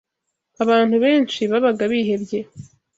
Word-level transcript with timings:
Abantu 0.63 0.95
benshi 1.03 1.39
babaga 1.51 1.83
bihebye 1.91 2.39